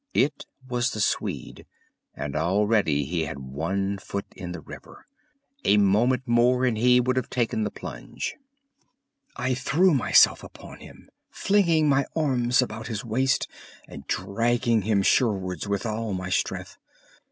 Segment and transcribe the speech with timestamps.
[0.15, 1.67] It was the Swede.
[2.15, 5.05] And already he had one foot in the river!
[5.63, 8.35] A moment more and he would have taken the plunge.
[9.35, 13.47] I threw myself upon him, flinging my arms about his waist
[13.87, 16.79] and dragging him shorewards with all my strength.